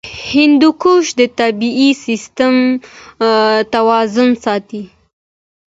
[0.31, 2.55] هندوکش د طبعي سیسټم
[3.73, 4.83] توازن ساتي.